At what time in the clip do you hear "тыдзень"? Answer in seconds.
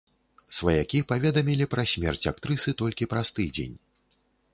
3.41-3.75